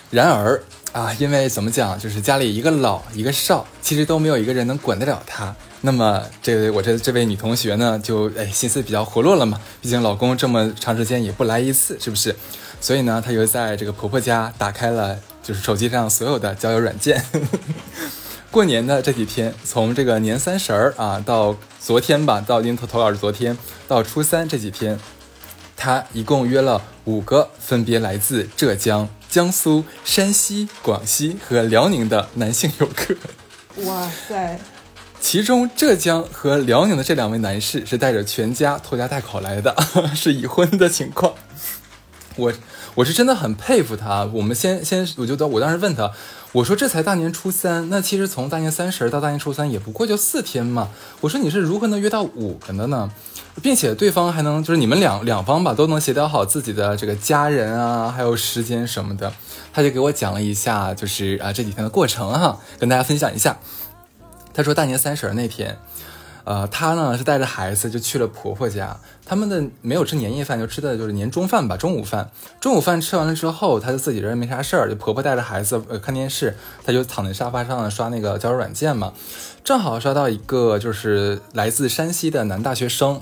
[0.10, 0.62] 然而
[0.94, 5.54] 啊，因为怎么讲，就是家里一个老一个少，其实都没有一个人能管得了她。
[5.82, 12.36] 那么这位我这这位女同学呢，就哎心思比较活络了嘛，毕竟老公这么长时间也不来一次，是不是？
[12.80, 17.26] 所以呢，她就在这个婆婆家打开了就是手机上所有的交友软件。
[18.52, 25.00] 过年的这几天，从这个年三十儿啊到昨天吧，到您投投稿是昨天到初三这几天，
[25.76, 33.16] 她一共约了五个分别来自浙江、江苏、山西、广西和辽宁的男性游客。
[33.84, 34.60] 哇塞，
[35.20, 39.76] 其中浙江和辽宁的这两位男士是带着全家拖家带口来的，
[40.14, 41.34] 是已婚的情况。
[42.36, 42.54] 我
[42.94, 44.30] 我是真的很佩服他。
[44.32, 46.12] 我们先先，我觉得我当时问他，
[46.52, 50.90] 我说这才大年初三，那其实从大年三十到大年初三也不过就四天嘛。
[51.22, 53.12] 我说你是如何能约到五个的呢？
[53.62, 59.32] 并且对方还能就是你们两两方吧都能协调好自己的这个家人啊，还有时间什么的。
[59.72, 63.58] 他就给我讲了一下，就是啊这几天的过程哈，跟大家分享一下。
[64.54, 65.78] 他说大年三十那天。
[66.46, 72.30] 呃，他呢是带着孩子就去了婆婆家，他们的没有吃年夜饭，就吃的就是年中饭吧，中午饭。
[72.60, 79.14] 中午饭吃完了之后，他就自己人没啥事儿，就婆婆带着孩子呃看电视，他就躺在沙发上刷那个交友软件嘛，
[79.64, 83.22] 正好刷到一个就是来自山西的男大学生。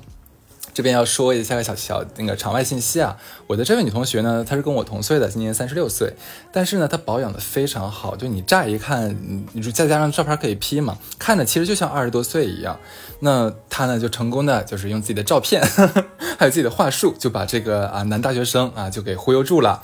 [0.74, 6.14] 这边要说一下个小小那个场外信息啊，我的这位女同学呢，她是跟我同岁的，今年三十六岁，
[6.52, 9.16] 但是呢，她保养的非常好，就你乍一看，
[9.54, 12.80] 你再加上照片可以 P 嘛，看着其实就像二十多岁一样。
[13.20, 15.62] 那她呢，就成功的就是用自己的照片，
[16.40, 19.84] 还有自己的话术，就把这个啊男大学生啊就给忽悠住了。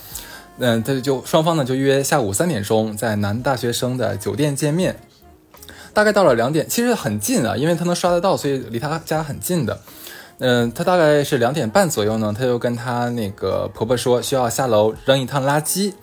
[0.60, 5.00] 嗯，他就双方呢就约下午三点钟在男大学生的酒店见面，
[5.94, 9.80] 大概到了两点，其实很近啊，因为他能刷得到，所以离他家很近的。
[10.40, 15.94] 嗯，她大概是两点半左右呢，她就跟她那个婆婆说需要下楼扔一趟垃圾。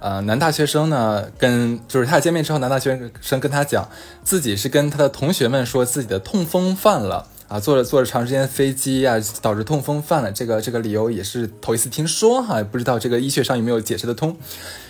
[0.00, 3.88] 呃，男大学生呢跟就是他俩见面之后，男大学生跟他讲，
[4.22, 10.30] 自己是跟他的同学们说自己的痛风犯了啊，坐着坐着长时间飞机啊，导致痛风犯了。
[10.30, 14.36] 这个这个理由也是头一次听说哈，不知道这个医学上有没有解释得通。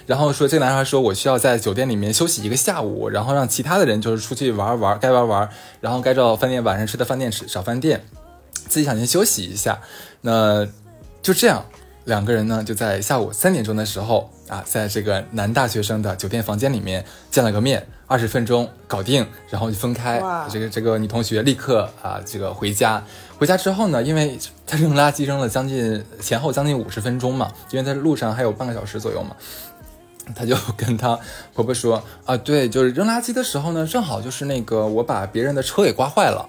[0.05, 5.49] 然后说这个男孩说，我需要在酒店里面休息一个下午，然后让其他的人就是出去玩玩，该玩玩，
[5.81, 8.05] 然后该找饭店晚上吃的饭店吃，找饭店。
[8.69, 9.81] 自己想先休息一下，
[10.21, 10.67] 那
[11.23, 11.65] 就这样，
[12.05, 20.23] 两个人呢就在下午三点钟的时候啊，在这个男大学生的酒店房间里面见了个面，二十分钟搞定，然后就分开。
[20.49, 23.03] 这个这个女同学立刻啊这个回家，
[23.39, 29.37] 回家之后呢，因为她扔垃圾扔了将近前后将近五十分钟嘛，因为在路上还有半个小时左右嘛，
[30.35, 31.19] 她就 跟她
[31.53, 36.49] 婆婆说啊，对，就是扔垃圾的时候呢，正好就是那个我把别人的车给刮坏了。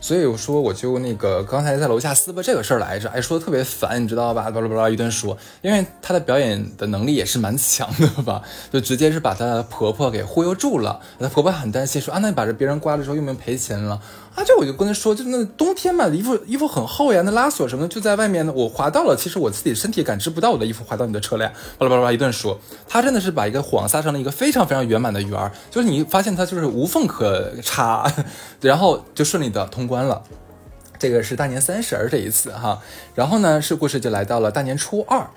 [0.00, 4.50] 所以我说我就那个刚才在楼下撕巴这个事儿来着，哎，说的特别烦，你知道吧？
[4.50, 11.00] 巴拉巴拉一顿说，因为她的表演的能力也是蛮强的吧， 就直接是把她婆婆给忽悠住了。
[11.18, 14.00] 她婆婆很担心，说啊，那你把这别人刮了之后又没有赔钱了？
[14.34, 18.52] 啊，这我就跟他说，就那冬天嘛，衣服衣服很厚呀，那拉锁什么的就在外面呢。
[18.54, 21.52] 我滑到了，其实我自己身体感知不到我的衣服滑到你的车了呀。
[21.76, 28.10] 巴拉巴拉一顿说，他真的是把一个谎撒成了一个非常非常圆满的圆，就是你发现他就是无缝可插，
[28.60, 30.22] 然后就顺利的通关了。
[30.98, 32.80] 这个是大年三十儿这一次哈，
[33.14, 35.28] 然后呢是故事就来到了大年初二，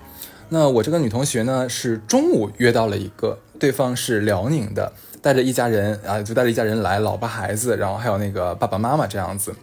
[0.52, 9.54] 那我这个女同学呢是中午约到了一个，对方是辽宁的，带着一家人啊，就带着一家人来，老婆孩子，然后还有那个爸爸妈妈这样子，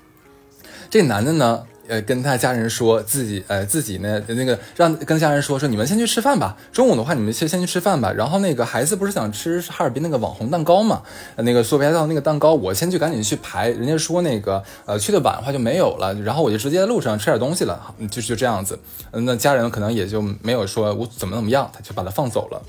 [0.90, 1.64] 这男的呢。
[1.90, 6.56] 呃，跟他家人说自己，呃，自己呢，那个让跟家人说说，你们先去吃饭吧。
[6.72, 8.14] 中午的话，你们先先去吃饭吧。
[8.14, 11.02] 然后那个孩子不是想吃哈尔滨那个网红蛋糕嘛？
[11.38, 13.70] 那个索菲亚道那个蛋糕，我先去赶紧去排。
[13.70, 16.14] 人家说那个，呃，去的晚的话就没有了。
[16.22, 18.80] 然后我就直接在路上吃点东西了，就就这样子。
[19.12, 22.62] 那家人可能也就没有说我怎么怎么样，他就把他放走了。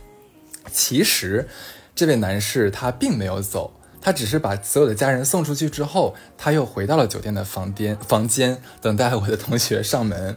[0.72, 1.48] 其实，
[1.94, 3.72] 这位男士他并没有走。
[4.00, 10.36] 他只是把所有的家人送出去之后，他又回到了酒店的房间，房间等待我的同学上门。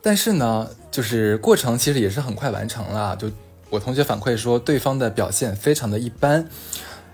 [0.00, 3.14] 但是呢，就是过程其实也是很快完成了。
[3.16, 3.30] 就
[3.68, 6.48] 我同学反馈说，对方的表现非常的一般。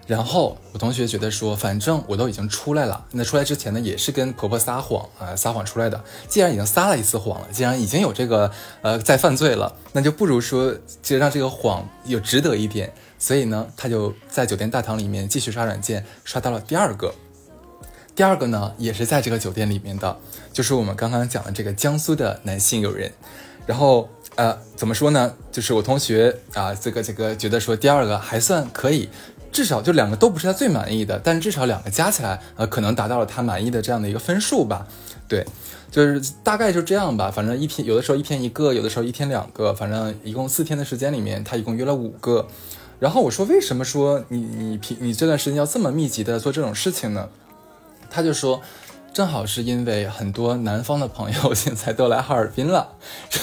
[0.07, 6.05] 然后我同学觉得说，反正我都已经出来了，那出来之前呢，也是跟婆婆撒谎啊，撒谎出来的。
[6.29, 12.93] 既然已经撒了一次谎了，既然已经有这个呃在犯罪了，那就不如说就让这个谎有值得一点。
[13.19, 17.15] 所以呢，他就在酒店大堂里面继续刷软件，刷到了第二个。
[18.15, 20.17] 第二个呢，也是在这个酒店里面的，
[20.53, 23.13] 就是我们刚刚讲的这个江苏的男性友人。
[23.67, 25.35] 然后呃，怎么说呢？
[25.51, 29.09] 就是我同学啊，这个这个觉得说第二个还算可以，
[29.51, 34.87] 至少就两个都不是他最满意的，但至少两个加起来呃，可能达到了他满意的这样的一个分数吧。
[35.27, 35.45] 对，
[35.91, 37.31] 就是大概就这样吧。
[37.31, 42.47] 反正一天有的时候一天一个，有的时候一天两个，反正一共四天的时间里面，他一共约了五个。
[43.01, 47.29] 然后我说，为什么说你你平你这段时间要这么密集的做这种事情呢？
[48.11, 48.63] 他就说，
[49.13, 52.89] 正好是因为很多南方的朋友 现在都来哈尔滨了，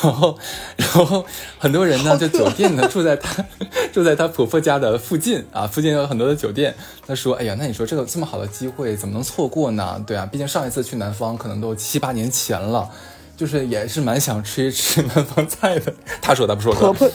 [0.02, 0.38] 然后
[0.78, 1.26] 然后
[1.60, 3.46] 很多人呢就酒店呢住在他
[3.94, 6.74] 住在他婆婆家的附近啊，附近有很多的酒店。
[7.06, 10.02] 他说，哎呀，那你说这个这么好的机会怎么能错过呢？
[10.08, 12.90] 对啊，毕竟上一次去南方可能都七八年前了，
[13.36, 15.94] 就是也是蛮想吃一吃南方菜的。
[16.22, 17.10] 他说他不说婆婆。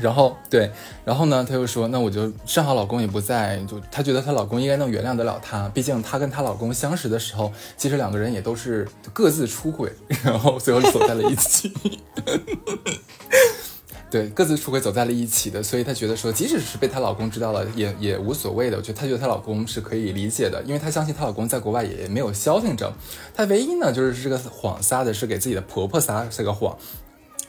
[0.00, 0.70] 然后对，
[1.04, 9.92] 然后呢，她又说，那我就正好老公也不在，就她觉得她老公应该能原谅得了她，毕竟她跟她老公相识的时候，其实两个人也都是各自出轨，
[10.24, 11.72] 然后最后走在了一起。
[14.10, 18.76] 对，各自出轨走在了一起的，所以她觉得说，即使是被她老公知道了，也也无所谓的。
[18.76, 22.92] 我觉得她觉得她老公是可以理解的，因为她相信她老公在国外也没有消停着。
[23.32, 26.76] 她唯一呢，就是这个谎撒的是给自己的婆婆撒这个谎。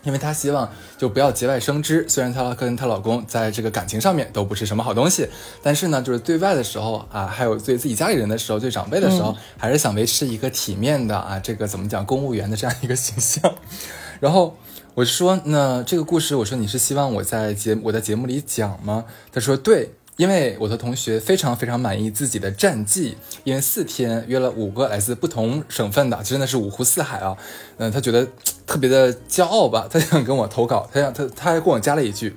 [0.04, 5.28] 因为她希望就不要节外生枝，虽然她跟她老公在这个感情上面都不是什么好东西，
[5.62, 13.54] 但是呢，就是对外的时候啊，还有对自己家里人的时候，对长辈的时候，还是想维持一个体面的啊，这个怎么讲，公务员的这样一个形象。
[14.20, 14.58] 然后
[14.94, 19.06] 我说，那这个故事，我说你是希望我在节我在节目里讲吗？
[19.32, 19.92] 她说对。
[20.18, 27.36] 因为我的同学非常非常满意自己的战绩，因为四天约了五个来自不同省份的，真的是五湖四海啊。
[27.78, 28.28] 嗯，他觉得
[28.72, 32.34] 特别的骄傲吧， 他想跟我投稿，他想他他还跟我加了一句，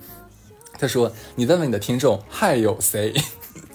[0.78, 3.14] 他说：“你问问你的听众还有谁？”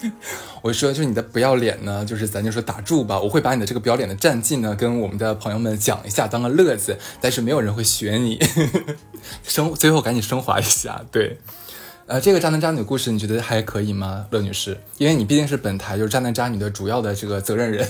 [0.60, 8.38] 我说：“就是你的不要脸呢，就是咱就说打住吧，我会把你的这个不要脸的战绩呢跟我们的朋友们讲一下，当个乐子，但是没有人会学你。
[9.42, 11.38] 升最后赶紧升华一下，对。”
[12.06, 14.76] 呃，这个渣男渣女故事你觉得还可以吗，乐女士？
[14.98, 17.88] 因为你毕竟是本台就是渣男渣女的主要的这个责任人。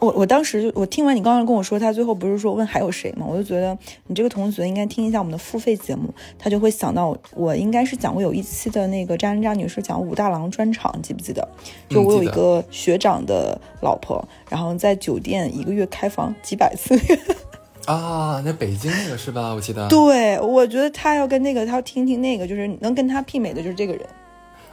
[0.00, 3.26] 我我当时就我听完你刚刚跟我说，他最后不是说问还有谁吗？
[3.28, 11.46] 我就觉得你这个同学应该听一下我们的付费节目，他就会想到我应该是讲过有一期的那个渣男渣女是讲武大郎专场，记不记得？
[11.88, 16.98] 就我有一个学长的老婆，然后在酒店一个月开房几百次。
[17.86, 19.52] 啊，那北京那个是吧？
[19.52, 19.88] 我记得。
[19.88, 24.02] 对，我觉得他要跟那个，他要听听那个，就是能跟他媲美的，就是这个人。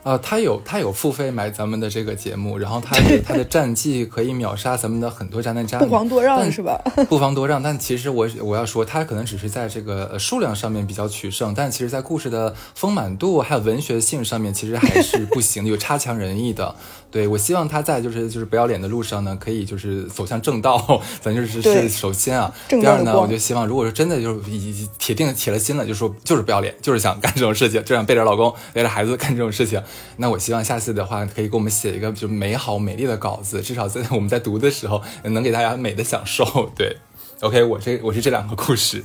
[0.07, 6.81] 啊，他有他有付费买咱们的这个节目，然后他他的战绩可以秒杀咱们的很多渣男渣女，不遑多让是吧？
[7.09, 16.73] 不遑多让，但其实我我要说，他可能只是在这个数量上面比较取胜，但其实在故事的丰满度还有文学性上面，其实还是不行， 有差强人意的。
[17.09, 29.81] 对我希望他在就是就是不要脸的路上呢，可以就是走向正道， 咱就是是首先啊，第二呢，我就希望如果说真的就是已铁定铁了心了，就说就是不要脸，就是想干这种事情，就想背着老公背着孩子干这种事情。
[30.17, 36.71] 那我希望下次的话可以给我们写一个就美好美丽的稿子，至少在我们在读的时候能给大家美的享受。
[36.75, 36.97] 对
[37.41, 39.03] ，OK，我这我是这两个故事。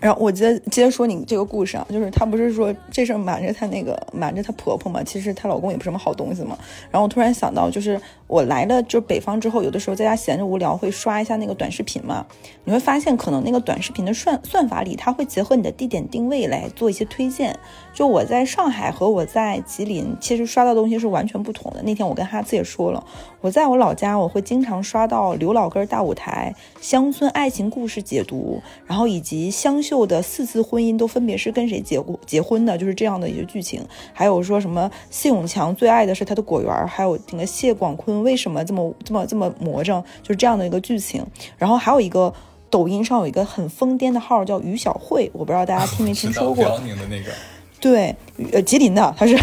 [0.00, 6.56] 然后我接接着说你这个故事啊，就是她不是说这事瞒着她那个瞒着她婆婆嘛，其实她老公也不是什么好东西嘛。
[6.90, 12.26] 然后我突然想到，就是我来了就北方之后，有的时候在家闲着无聊会刷一下那个短视频嘛，
[12.64, 17.58] 你会发现可能那个短视频的算算法里，它会结合你的地点定位来做一些推荐。
[17.94, 21.82] 就我在上海和我在吉林，其实刷到东西是完全不同的。
[21.82, 23.02] 那天我跟哈次也说了，
[23.46, 33.80] 我在我老家我会经常刷到刘老根大舞台、乡村爱情故事解读，然后以及湘绣的四次婚姻都分别是跟谁结过结婚的，就是这样的一些剧情。
[34.12, 41.24] 还有说什么谢永强最爱的是他的果园，还有那个谢广坤为什么这么这么这么魔怔，就是这样的一个剧情。
[41.56, 42.34] 然后还有一个
[42.68, 46.64] 抖音上有一个很疯癫的号叫于小慧，我不知道大家听没 听说过。
[46.64, 47.30] 辽宁的那个。
[47.78, 48.16] 对，
[48.52, 49.38] 呃，吉林的，他是。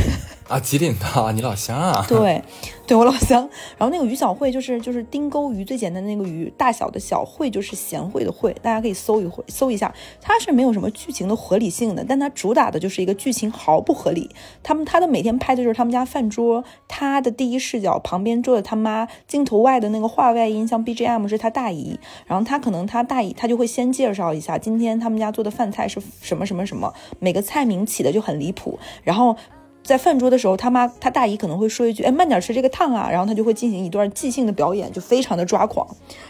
[0.48, 2.06] 啊，吉林的，你老乡啊？
[2.08, 2.44] 对，
[2.86, 3.50] 对我老乡。
[3.78, 9.94] 然后那个于小慧就是就是丁钩鱼最简单的那个鱼，大小的小慧就是贤惠的惠，大家可以搜一回搜一下。
[10.22, 14.30] 它是没有什么剧情的合理性的，但它主打的就是一个剧情毫不合理。
[14.62, 21.98] 他们他的每天拍的就是他们家饭桌，他的第一视角旁边坐着他妈，镜头外的那个画外音像 BGM 是他大姨。
[22.28, 28.78] 然后他可能他大姨他就会先介绍一下今天他们家做的饭菜是什么什么什么，每个菜名起的就很离谱。
[29.04, 29.36] 然后。
[29.84, 35.86] 在饭桌的时候，他妈他大姨可能会说一句：“哎，慢点吃，这个烫啊。”然后他就会进行一段即兴的表演，就非常的抓狂。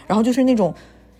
[0.08, 0.74] 然后就是那种，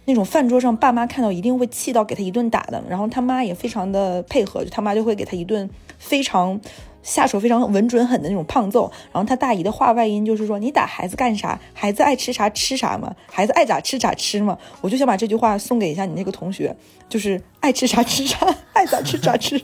[0.07, 2.83] 那种饭桌上爸妈看到一定会气到给他一顿打的。
[2.88, 6.61] 然后他妈也非常的配合，就他妈就会给他一顿非常
[7.05, 8.90] 下手非常稳准狠的那种胖揍。
[9.12, 11.61] 然后他大姨的话外音就是说：“你打孩子干啥？
[11.73, 16.75] 孩子爱吃啥吃啥嘛，孩子爱咋吃咋吃嘛。”我就想把这句话送给一下你那个同学，
[17.09, 18.38] 就是爱吃啥吃啥，
[18.75, 19.62] 爱咋吃咋吃。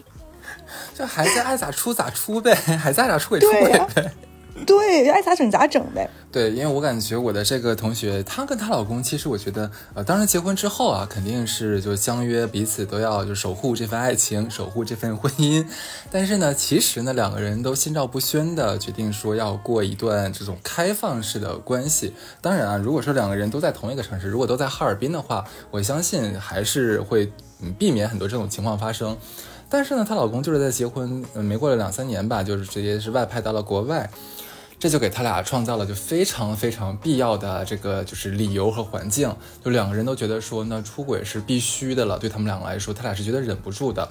[0.96, 4.12] 这孩子爱咋出咋出呗， 孩子爱咋出给出给呗，
[4.66, 6.08] 对，爱咋整咋整呗。
[6.32, 15.64] 对，因为我感觉我的这个同学，她跟她老公，其实我觉得，呃，当然结婚之后啊，肯定是就相约彼此都要就守护这份爱情，守护这份婚姻。
[16.10, 22.14] 但是呢，其实呢，两个人都心照不宣的决定说要过一段这种开放式的关系。
[22.40, 29.16] 当然啊，如果说两个人都在同一个城市，如果都在哈尔滨的话，我相信还是会嗯避免很多这种情况发生。
[29.70, 34.10] 但是呢，她老公就是在结婚，没过了两三年吧，就是直接是外派到了国外，
[34.78, 44.08] 这就给他俩创造了就非常非常必要的这个就是理由和环境，就两个人都觉得说那出轨是必须的了，对他们两个来说，他俩是觉得忍不住的。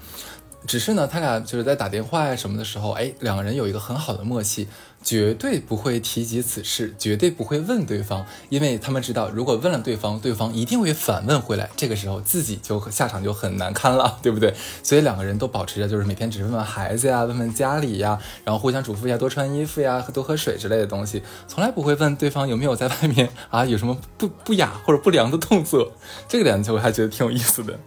[0.67, 4.67] 只是呢，他俩就是在打电话呀什么的时候，哎，两个人有一个很好的默契。
[5.01, 14.53] 绝对不会提及此事，绝对不会问对方，因为他们知道，如果问了对方，对方一定会反问回来，这个时候自己就下场就很难堪了，对不对？
[14.83, 25.93] 所以两个人都保持着，就是每天只是问问孩子呀，问问家里呀，然后互相嘱咐一下多穿衣服呀，多喝水之类的东西，从来不会问对方有没有在外面啊有什么不不雅或者不良的动作。
[26.27, 27.79] 这个点就我还觉得挺有意思的。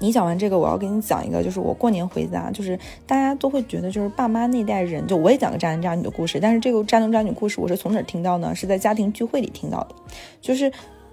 [0.00, 8.54] 你讲完这个，我要给你讲一个，就是我过年回家，就是大家都会觉得，就是爸妈那代人，就我也讲个渣男渣女的故事，但是这个渣男渣女故事我是从哪儿听到呢？
[8.54, 9.94] 是在家庭聚会里听到的，
[10.40, 10.72] 就是。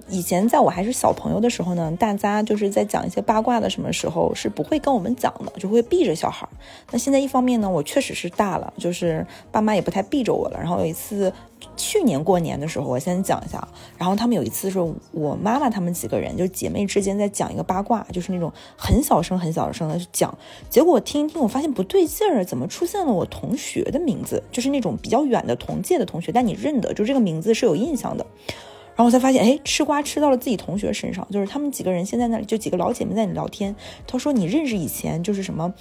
[0.10, 6.48] 以前在我还是小朋友的时候呢，大家就是在讲一些八卦的什么时候是不会跟我们讲的，就会避着小孩。
[6.92, 10.60] 那现在一方面呢，我确实是大了，就是爸妈也不太避着我了。
[10.60, 11.32] 然后有一次，
[11.76, 13.68] 去年过年的时候，我先讲一下。
[13.98, 14.80] 然后他们有一次是
[15.12, 20.34] 我妈妈他们几个人，就姐妹之间在讲一个八卦，就是那种很小声、很小声的讲。
[20.70, 24.42] 结果我听一听，我发现不对劲儿，怎么出现了我同学的名字？
[24.54, 28.26] 就是那种比较远的同届的同学，但你认得，就这个名字是有印象的。
[28.98, 33.74] 然后我才发现，哎，吃瓜吃到了自己同学身上，就是他们几个人现在那里就几个老姐妹在那里聊天。
[34.06, 35.74] 她说：“你认识以前就是什么，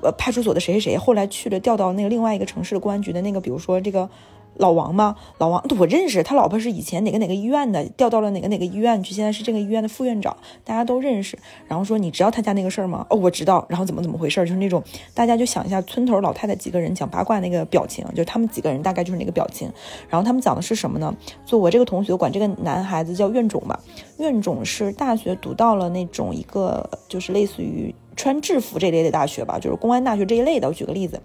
[0.00, 4.10] 呃，派出所的谁谁谁，后来去了调到那个另外一个城市的公安局的那个，比如说这个。”
[4.56, 5.16] 老王吗？
[5.38, 11.38] 老王，我认识他老婆是以前哪个哪个医院的，调到了哪个哪个医院去，现在是这个医院的副院长，大家都认识。
[11.66, 13.06] 然后说你知道他家那个事儿吗？
[13.10, 13.64] 哦，我知道。
[13.68, 14.40] 然后怎么怎么回事？
[14.40, 14.82] 就是那种
[15.14, 19.70] 大家就想一下村头老太太几个人讲八卦那个表情，就是他们几个人大概就是那个表情。
[20.08, 21.14] 然后他们讲的是什么呢？
[21.46, 23.80] 就我这个同学管这个男孩子叫院种吧，
[24.18, 30.68] 院种是大学读到了那种一个就是类似于穿制服这类的大学吧，就是公安大学这一类的。
[30.68, 31.20] 我举个例子。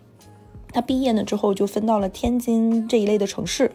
[0.78, 3.72] 他毕业了之后就分到了天津这一类的城市，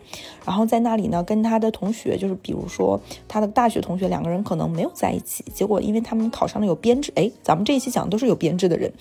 [0.46, 5.44] 然后在那里呢，跟他的同学，就是比如说他的大学同学，两个人可能没有在一起。
[5.52, 8.92] 结果因为他们考上了有编制，哎，咱们这一期讲的都是有编制的人，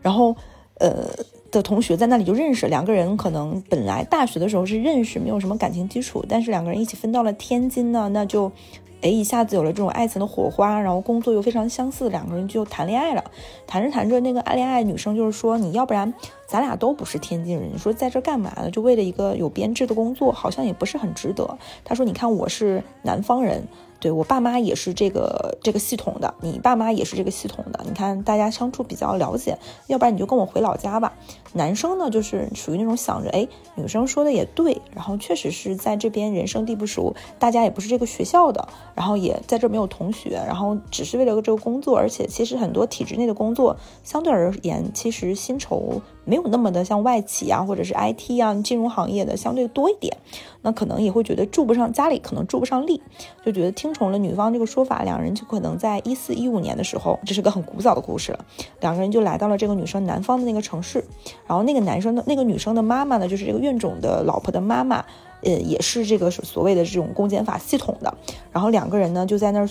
[0.00, 0.36] 然后
[0.74, 1.08] 呃
[1.50, 8.52] 的同学在那里就认识两个人，可能本来大学的时候是认识，没有什么感情基础，但是两个人一起分到了天津呢，那就
[9.00, 13.24] 哎，一下子有了这种爱情的火花，然后工作又非常相似，两个人就谈恋爱了。
[13.66, 16.12] 谈着谈着，那个爱恋爱女生就是说，你要不然
[16.46, 18.70] 咱俩都不是天津人，你说在这干嘛呢？
[18.70, 21.58] 就为了一个有编制的工作，好像也不是很值得。
[21.84, 23.62] 他说，你看我是南方人。
[24.00, 27.80] 对我爸妈也是这个这个系统的，你爸妈也是这个系统的。
[27.84, 31.12] 你看大家相处比较了解，要不然你就跟我回老家吧。
[31.54, 50.16] 男生呢，就是属于那种想着，哎，女生说的也对，然后确实是在这边人生地不熟，大家也不是这个学校的，然后也在这没有同学，然后只是为了这个工作，而且其实很多体制内的工作相对而言，其实薪酬没有那么的像外企啊，或者是 IT 啊金融行业的相对多一点。
[50.62, 53.00] 那可能也会觉得住不上家里，可能住不上力，
[53.44, 58.44] 就觉得听从了女方这个说法，两人就可能在一四一五年的时候，这是个很古早的故事了，
[58.80, 61.04] 两个人就来到了这个女生男方的那个城市，
[61.46, 65.04] 然后那个男生的那个女生的妈妈呢，就是这个院种的老婆的妈妈。
[65.42, 68.12] 呃，也是这个所谓的这种公检法系统的，
[68.50, 69.68] 然后两个人呢就在那儿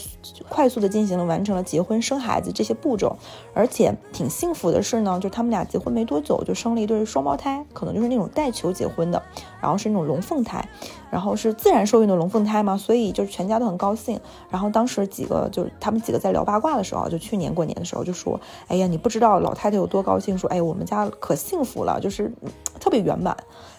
[0.47, 3.17] 快速的进行了完成了结婚生孩子这些步骤，
[3.53, 9.21] 而且挺幸福的是呢，就他们俩结婚没多久就生了一对双胞胎，可能就是那种带球结婚的，
[9.61, 10.67] 然后是那种龙凤胎，
[11.11, 14.19] 然后是自然受孕的龙凤胎嘛，所以就是全家都很高兴。
[14.49, 22.31] 然后当时几个就是他们几个在聊八卦的时候，就去年过年的时候就说，哎呀，你不知道老太太有多高兴，说，哎，我们家可幸福了，就是
[22.79, 23.35] 特别圆满。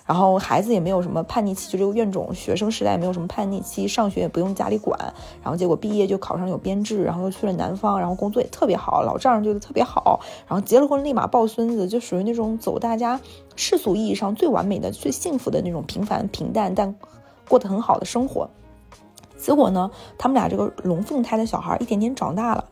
[0.07, 4.99] 然后孩子也没有什么叛逆期，就这个院种学生时代也没有什么叛逆期，上学也不用家里管，
[5.43, 13.21] 然后结果毕业就考上有编制，然后又去了南方，然后工作也特别好，老丈人觉得特别好，然后结了婚立马抱孙子，就属于那种走大家
[13.59, 16.95] 世俗意义上最完美的、最幸福的那种平凡平淡但
[17.49, 18.49] 过得很好的生活。
[19.37, 22.65] 结果呢，他们俩这个龙凤胎的小孩一点点长大了。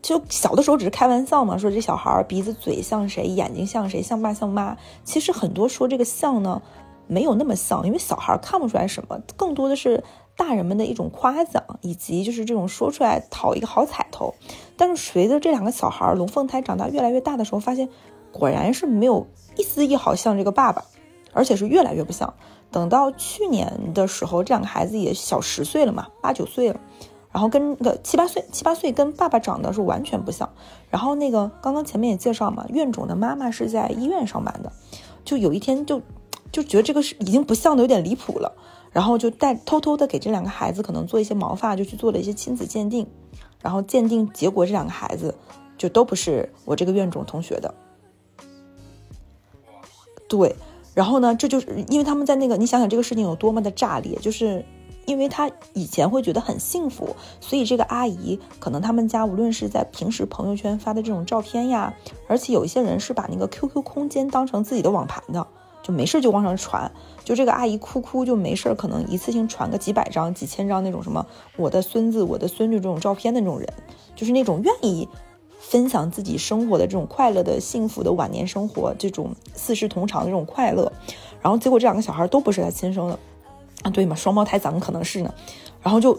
[0.00, 4.76] 就小的时候只是开玩笑嘛，说这小孩鼻子嘴像谁，眼睛像谁，像爸像妈。
[5.04, 6.60] 其实很多说这个像呢，
[7.06, 10.02] 没有那么像，因为小孩看不出来什么，更多的是
[10.36, 14.34] 大人们的一种夸奖，以及就是这种说出来讨一个好彩头。
[14.76, 17.88] 但是随着这两个小孩龙凤胎长大越来越大的时候，发现
[18.32, 19.26] 果然是没有
[19.56, 20.84] 一丝一毫像这个爸爸，
[21.32, 22.32] 而且是越来越不像。
[22.70, 26.80] 等到去年的时候，这两个孩子也小十岁了嘛，八九岁了。
[27.30, 30.48] 然后跟个七八岁，七八岁跟爸爸长得是完全不像。
[30.88, 34.70] 然后那个刚刚前面也介绍嘛，院种的妈妈是在医院上班的，
[35.24, 36.00] 就有一天就
[36.52, 38.52] 就觉得这个是已经不像的有点离谱了，
[38.92, 43.04] 然后就带偷偷的给这两个孩子可能做一些毛发，就去做了一些亲子鉴定，
[43.60, 45.34] 然后鉴定结果这两个孩子
[45.76, 47.74] 就都不是我这个院种同学的。
[50.36, 50.56] 对，
[50.94, 54.64] 然后呢，这就是因为他们在那个，你想想这个事情有多么的炸裂，就是。
[55.06, 61.92] 因为他以前会觉得很幸福，所以这个阿姨可能他们家无论是在平时朋友圈发的这种照片呀，
[62.26, 65.46] 而且有一些人是把那个 QQ 空间当成自己的网盘的，
[65.82, 66.90] 就没事就往上传。
[67.22, 71.26] 就这个阿姨哭哭就没事，可能一次性传个几百张、几千张那种什么
[71.58, 73.68] 我的孙子、我的孙女这种照片的那种人，
[74.16, 75.06] 就是那种愿意
[75.68, 80.92] 分享自己生活的这种快乐的、幸福的晚年生活，这种四世同堂的这种快乐。
[81.42, 83.18] 然后结果这两个小孩都不是他亲生的。
[83.82, 85.34] 啊，对嘛，双胞胎怎么可能是呢？
[85.82, 86.18] 然后就，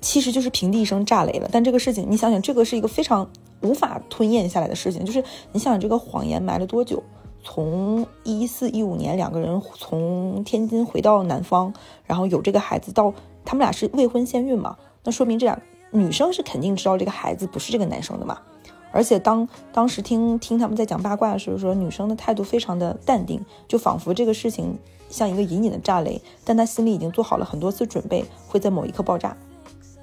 [0.00, 1.48] 其实就是平地一声炸雷了。
[1.50, 3.26] 但这个事情，你想想，这个是一个非常
[3.62, 5.04] 无法吞咽下来的事情。
[5.04, 5.22] 就是
[5.52, 7.02] 你想想，这个谎言埋了多久？
[7.42, 11.72] 从一四一五年两个人从天津回到南方，
[12.04, 14.76] 然后有这个孩子，到他们俩是未婚先孕嘛？
[15.04, 15.56] 那说明这俩
[15.92, 18.38] 女生是肯定知道这个孩子不是这个男生的嘛？
[18.96, 24.76] 而且当当时听听他们在讲八卦的时候，说女生的态度非常的淡定，就仿佛这个事情。
[25.08, 29.36] 像一个隐隐的炸雷，但他心里已经做好了很多次准备，会在某一刻爆炸。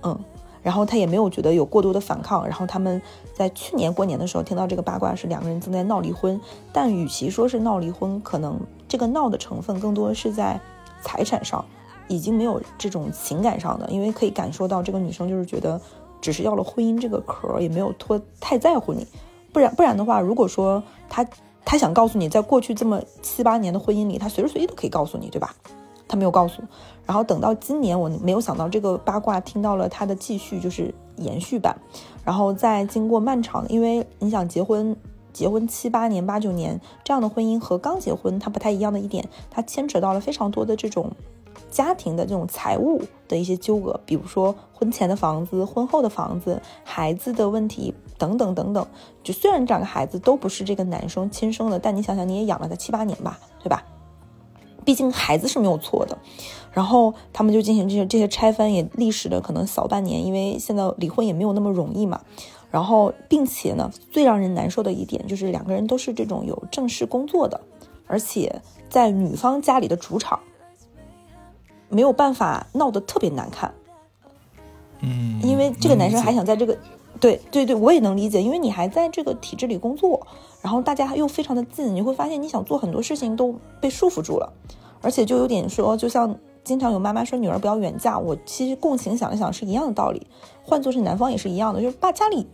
[0.02, 0.18] 嗯，
[0.62, 2.48] 然后他也没有觉得有过多的反抗。
[2.48, 3.02] 然后他们
[3.34, 6.40] 在去年过年的时候听到这个八卦是两个人正在闹离婚，
[6.72, 10.58] 但与其说是闹离婚，可能这个闹的成分更多是在
[11.02, 11.66] 财产上，
[12.08, 15.80] 已经没有这种情感上的，因为可以感受到这个女生就是觉得
[16.24, 19.06] 只是要了婚姻这个壳，也没有脱太在乎你。
[19.52, 21.24] 不然不然的话，如果说他。
[21.66, 25.56] 他想告诉你，在过去这么七八年的婚姻里，他随时随地都可以告诉你，对吧？
[26.10, 26.62] 他没有告诉。
[27.06, 31.74] 然后等到今年，我没有想到这个八卦听到了他的继续，就是延续版。
[32.26, 34.94] 然后在经过漫长的，因为你想结婚，
[35.32, 41.14] 结婚七八年、八九年这样的婚姻和刚结婚它不太一样的一点，它牵扯到了非常多的这种。
[41.74, 48.86] 家庭的这种财务的一些纠葛，比如说婚前的房子、婚后的房子、孩子的问题等等等等。
[49.24, 53.84] 就虽然这两个孩子都不是这个男生亲生的，但你想想，你也养了他七八年吧，对吧？
[54.86, 56.18] 毕竟孩子是没有错的。
[56.72, 62.22] 然后他们就进行这些这些拆分，也历时了可能小半年，因为现在离婚也没有那么容易嘛。
[62.70, 67.62] 然后，并且呢，最让人难受的一点就是两个人都是这种有正式工作的，
[68.08, 70.40] 而且在女方家里的主场。
[71.94, 73.74] 没有办法闹得特别难看，
[75.02, 76.78] 嗯，因为这个男生还想在这个，
[77.20, 80.26] 对对对，我也能理解，因为你还在这个体制里工作，
[80.62, 84.52] 然后大家又非常的近，你会发现你想做很多事情都被束缚住了，
[85.02, 90.26] 而且就有点说，就像经常有妈妈说女儿不要远嫁，我其实共情想一想是一样的道理，
[90.64, 92.48] 换做是男方也是一样的，就是爸家里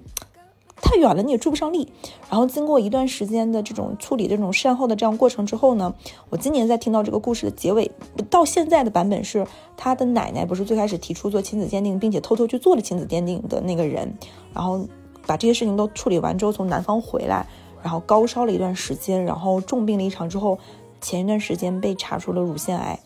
[0.82, 1.92] 太远了，你也助不上力。
[2.30, 5.94] 然后经过一段时间的这种处理这种善后的这样过程之后呢，
[6.30, 7.92] 我今年在听到这个故事的结尾，
[8.30, 14.14] 到现在的版本是他的奶奶不是最开始提出做亲子鉴定，并且偷偷去做了亲子鉴定的那个人，
[14.54, 14.86] 然后
[15.26, 17.46] 把这些事情都处理完之后，从南方回来，
[17.84, 20.58] 然后高烧了一段时间，然后重病了一场之后，
[21.02, 23.00] 前一段时间被查出了乳腺癌，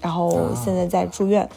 [0.00, 1.48] 然后现在在住院。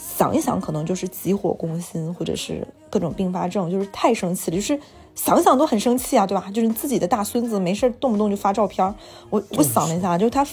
[0.00, 4.78] 想一想，可能就是急火攻心，或者是各种并发症，就是太生气了，就是
[5.14, 6.50] 想想都很生气啊，对吧？
[6.52, 8.94] 就是自己的大孙子没事儿动不动就发照片，
[9.28, 10.46] 我我想了一下，就是他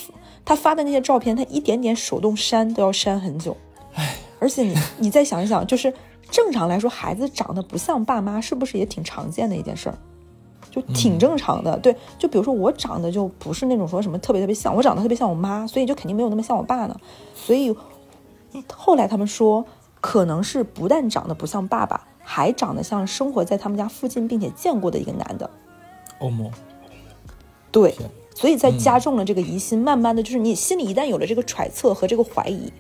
[0.44, 3.56] 他发的那些照片，他一点点手动删都要删很久，
[3.96, 5.94] 唉，而且你你再想一想，就是
[6.30, 9.98] 正常来说，孩子长得不像爸妈，是不是也挺常见的一件事儿？
[10.70, 11.96] 就挺正常的，对。
[12.20, 16.96] 就比如说我长得就不是那种说什么特别特别像，我长得特别像我妈，所以就肯定没有那么像我爸呢。
[17.34, 17.76] 所以
[18.74, 19.66] 后来他们说，
[20.02, 25.50] 可能是不但长得不像爸爸，还长得像生活在他们家附近并且见过的一个男的。
[26.20, 26.52] 欧盟，
[27.72, 27.96] 对，
[28.34, 32.72] 所以在加重了这个疑心，慢慢的就是你心里一旦有了这个揣测和这个怀疑，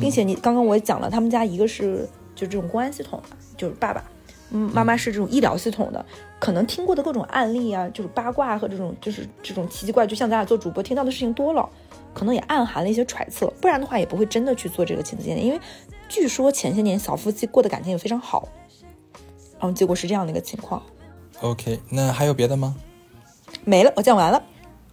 [0.00, 3.22] 并且你刚刚我也讲了，他们家一个是就这种公安系统，
[3.56, 4.04] 就是爸爸，
[4.50, 6.04] 嗯，妈妈是这种医疗系统的，
[6.38, 11.68] 可能听过的各种案例啊，就是八卦和这种就是这种奇奇怪，就像咱俩做主播听到的事情多了，
[12.14, 15.60] 可能也暗含了一些揣测，不然的话也不会真的去做这个亲子鉴定，因为
[16.08, 18.48] 据说前些年小夫妻过的感情也非常好，
[19.58, 20.82] 然后结果是这样的一个情况
[21.40, 22.76] ，OK，那还有别的吗？
[23.64, 24.42] 没了，我讲完了。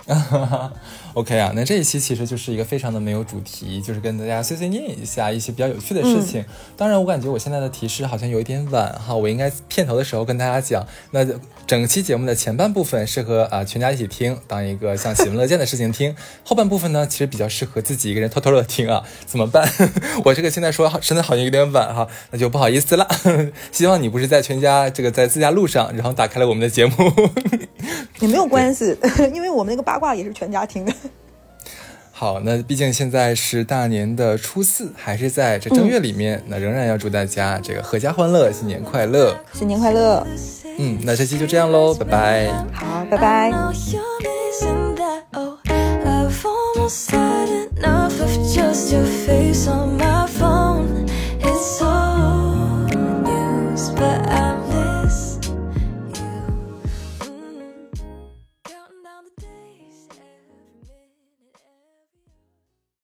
[1.14, 6.44] OK 啊，那这一期其实就是一个非常的没有主题，就是跟大家碎碎念一下一些比较有趣的事情。
[6.76, 11.26] 当然，我感觉我现在的提示好像有一点晚哈，我应该片头的时候跟大家讲，那
[11.66, 19.04] 整期节目的前半部分适合啊、全家一起听，当一个像喜闻乐见的事情听；后半部分呢，其实比较适合自己一个人偷偷的听啊。
[19.26, 19.70] 怎么办？
[20.26, 23.08] 我这个现在说真的好像有点晚哈，那就不好意思了。
[23.72, 26.94] 希望你不是在全家这个在自驾路上，然后打开了我们的节目。
[28.20, 28.96] 也没有关系，
[29.34, 30.92] 因为我们那个八卦也是全家听的。
[32.12, 39.38] 好，那毕竟现在是大年的初四，还是在这正月里面，那仍然要祝大家这个阖家欢乐，新年快乐。
[39.54, 40.26] 新年快乐！
[40.80, 42.48] 嗯，那这期就这样喽，拜拜。
[42.74, 43.52] 好，拜拜。